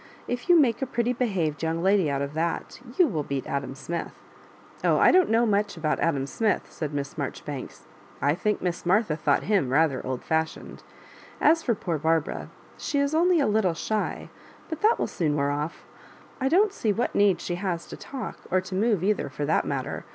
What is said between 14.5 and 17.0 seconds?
but that will soon wear off. I don't see